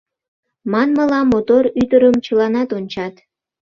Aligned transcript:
Манмыла, 0.71 1.21
мотор 1.31 1.63
ӱдырым 1.81 2.15
чыланат 2.25 2.69
ончат. 2.77 3.15